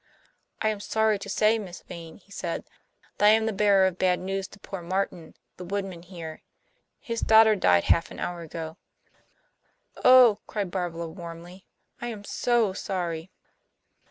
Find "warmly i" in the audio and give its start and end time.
11.07-12.07